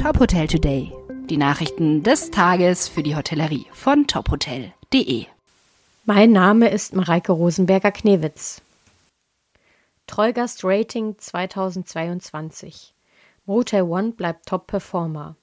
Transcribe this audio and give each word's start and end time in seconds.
Top 0.00 0.20
Hotel 0.20 0.46
Today. 0.46 0.92
Die 1.28 1.36
Nachrichten 1.36 2.04
des 2.04 2.30
Tages 2.30 2.86
für 2.86 3.02
die 3.02 3.16
Hotellerie 3.16 3.66
von 3.72 4.06
tophotel.de. 4.06 5.26
Mein 6.04 6.30
Name 6.30 6.68
ist 6.68 6.94
Mareike 6.94 7.32
Rosenberger-Knewitz. 7.32 8.62
Trollgast 10.06 10.62
Rating 10.62 11.18
2022. 11.18 12.94
Motel 13.44 13.82
One 13.82 14.12
bleibt 14.12 14.46
Top-Performer. 14.46 15.34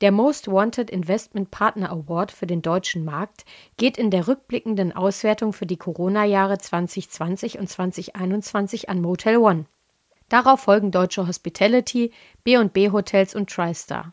Der 0.00 0.10
Most 0.10 0.48
Wanted 0.50 0.90
Investment 0.90 1.52
Partner 1.52 1.90
Award 1.92 2.32
für 2.32 2.48
den 2.48 2.62
deutschen 2.62 3.04
Markt 3.04 3.44
geht 3.76 3.98
in 3.98 4.10
der 4.10 4.26
rückblickenden 4.26 4.96
Auswertung 4.96 5.52
für 5.52 5.66
die 5.66 5.76
Corona-Jahre 5.76 6.58
2020 6.58 7.60
und 7.60 7.68
2021 7.68 8.88
an 8.88 9.00
Motel 9.00 9.36
One. 9.36 9.66
Darauf 10.28 10.60
folgen 10.60 10.90
Deutsche 10.90 11.26
Hospitality, 11.26 12.12
B&B 12.42 12.90
Hotels 12.90 13.34
und 13.34 13.48
TriStar. 13.48 14.12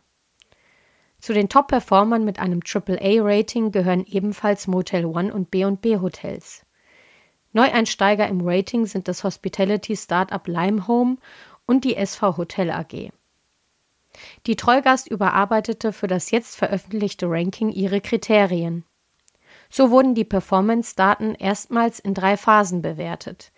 Zu 1.19 1.33
den 1.33 1.49
Top-Performern 1.49 2.25
mit 2.25 2.39
einem 2.39 2.59
AAA-Rating 2.61 3.71
gehören 3.71 4.05
ebenfalls 4.05 4.67
Motel 4.67 5.05
One 5.05 5.33
und 5.33 5.49
B&B 5.51 5.97
Hotels. 5.97 6.65
Neueinsteiger 7.53 8.27
im 8.27 8.41
Rating 8.43 8.85
sind 8.85 9.07
das 9.07 9.23
Hospitality-Startup 9.23 10.45
Limehome 10.47 11.17
und 11.65 11.85
die 11.85 11.95
SV 11.95 12.37
Hotel 12.37 12.71
AG. 12.71 13.11
Die 14.45 14.55
Treugast 14.55 15.07
überarbeitete 15.07 15.93
für 15.93 16.07
das 16.07 16.31
jetzt 16.31 16.55
veröffentlichte 16.57 17.27
Ranking 17.29 17.69
ihre 17.69 18.01
Kriterien. 18.01 18.85
So 19.69 19.89
wurden 19.89 20.13
die 20.13 20.25
Performance-Daten 20.25 21.35
erstmals 21.35 21.99
in 21.99 22.13
drei 22.13 22.37
Phasen 22.37 22.81
bewertet: 22.81 23.51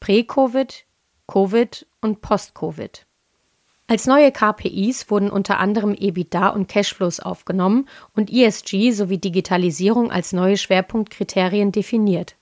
Prä-Covid, 0.00 0.84
Covid 1.26 1.86
und 2.00 2.20
Post-Covid. 2.20 3.06
Als 3.86 4.06
neue 4.06 4.32
KPIs 4.32 5.10
wurden 5.10 5.30
unter 5.30 5.58
anderem 5.58 5.94
EBITDA 5.94 6.48
und 6.48 6.68
Cashflows 6.68 7.20
aufgenommen 7.20 7.86
und 8.14 8.32
ESG 8.32 8.92
sowie 8.92 9.18
Digitalisierung 9.18 10.10
als 10.10 10.32
neue 10.32 10.56
Schwerpunktkriterien 10.56 11.70
definiert. 11.70 12.36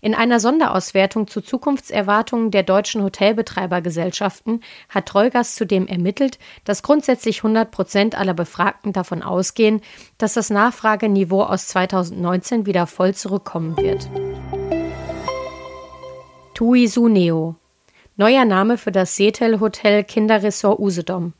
In 0.00 0.14
einer 0.14 0.40
Sonderauswertung 0.40 1.28
zu 1.28 1.40
Zukunftserwartungen 1.40 2.50
der 2.50 2.62
deutschen 2.62 3.02
Hotelbetreibergesellschaften 3.02 4.62
hat 4.88 5.06
Treugas 5.06 5.54
zudem 5.54 5.86
ermittelt, 5.86 6.38
dass 6.64 6.82
grundsätzlich 6.82 7.38
100 7.38 7.70
Prozent 7.70 8.14
aller 8.16 8.34
Befragten 8.34 8.92
davon 8.92 9.22
ausgehen, 9.22 9.82
dass 10.18 10.34
das 10.34 10.50
Nachfrageniveau 10.50 11.42
aus 11.42 11.68
2019 11.68 12.66
wieder 12.66 12.86
voll 12.86 13.14
zurückkommen 13.14 13.76
wird. 13.76 14.08
TUI 16.54 16.88
Suneo 16.88 17.56
Neuer 18.18 18.46
Name 18.46 18.78
für 18.78 18.92
das 18.92 19.14
Seetel 19.14 19.60
Hotel 19.60 20.02
Kinderresort 20.02 20.78
Usedom. 20.78 21.34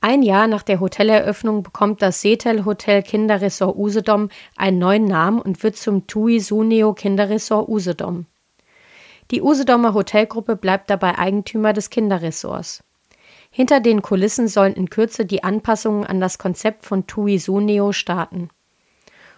Ein 0.00 0.22
Jahr 0.22 0.46
nach 0.46 0.62
der 0.62 0.80
Hoteleröffnung 0.80 1.62
bekommt 1.62 2.00
das 2.00 2.22
Seetel 2.22 2.64
Hotel 2.64 3.02
Kinderresort 3.02 3.76
Usedom 3.76 4.30
einen 4.56 4.78
neuen 4.78 5.04
Namen 5.04 5.42
und 5.42 5.62
wird 5.62 5.76
zum 5.76 6.06
TUI 6.06 6.40
Suneo 6.40 6.94
Kinderresort 6.94 7.68
Usedom. 7.68 8.24
Die 9.30 9.42
Usedomer 9.42 9.92
Hotelgruppe 9.92 10.56
bleibt 10.56 10.88
dabei 10.88 11.18
Eigentümer 11.18 11.74
des 11.74 11.90
Kinderresorts. 11.90 12.82
Hinter 13.50 13.80
den 13.80 14.00
Kulissen 14.00 14.48
sollen 14.48 14.72
in 14.72 14.88
Kürze 14.88 15.26
die 15.26 15.44
Anpassungen 15.44 16.06
an 16.06 16.18
das 16.18 16.38
Konzept 16.38 16.86
von 16.86 17.06
TUI 17.06 17.38
Suneo 17.38 17.92
starten. 17.92 18.48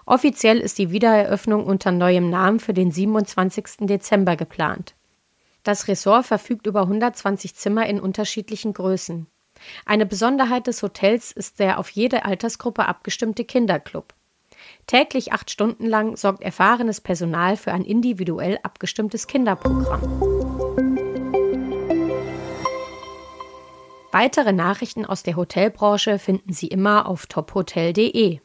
Offiziell 0.05 0.61
ist 0.61 0.79
die 0.79 0.93
Wiedereröffnung 0.93 1.67
unter 1.67 1.91
neuem 1.91 2.31
Namen 2.31 2.61
für 2.61 2.73
den 2.73 2.93
27. 2.93 3.89
Dezember 3.89 4.37
geplant. 4.37 4.96
Das 5.67 5.89
Ressort 5.89 6.27
verfügt 6.27 6.69
über 6.69 6.83
120 6.83 7.57
Zimmer 7.57 7.87
in 7.87 7.99
unterschiedlichen 7.99 8.73
Größen. 8.73 9.27
Eine 9.85 10.07
Besonderheit 10.07 10.69
des 10.69 10.81
Hotels 10.81 11.33
ist 11.33 11.59
der 11.59 11.81
auf 11.81 11.91
jede 11.91 12.25
Altersgruppe 12.25 12.87
abgestimmte 12.87 13.45
Kinderclub. 13.45 14.15
Täglich 14.87 15.33
acht 15.33 15.51
Stunden 15.51 15.87
lang 15.87 16.17
sorgt 16.17 16.45
erfahrenes 16.45 17.01
Personal 17.01 17.57
für 17.57 17.73
ein 17.73 17.85
individuell 17.85 18.61
abgestimmtes 18.63 19.27
Kinderprogramm. 19.27 20.03
Weitere 24.13 24.53
Nachrichten 24.53 25.05
aus 25.05 25.25
der 25.25 25.35
Hotelbranche 25.35 26.21
finden 26.21 26.53
Sie 26.53 26.69
immer 26.69 27.09
auf 27.09 27.27
tophotel.de. 27.27 28.39